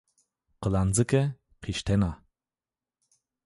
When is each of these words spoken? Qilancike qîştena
Qilancike 0.61 1.21
qîştena 1.61 2.11